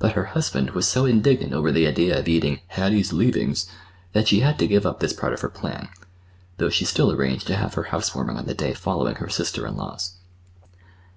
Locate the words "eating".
2.26-2.62